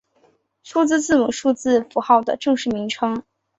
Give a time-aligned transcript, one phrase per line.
[0.63, 3.21] 数学字母数字符号的正式名称。